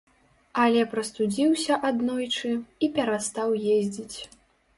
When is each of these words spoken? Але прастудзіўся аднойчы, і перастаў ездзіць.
Але 0.61 0.85
прастудзіўся 0.93 1.77
аднойчы, 1.89 2.49
і 2.85 2.91
перастаў 2.97 3.49
ездзіць. 3.77 4.17